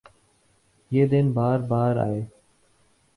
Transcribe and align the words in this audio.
یہ 0.91 1.05
دن 1.07 1.31
بار 1.31 1.59
بارآۓ 1.69 2.19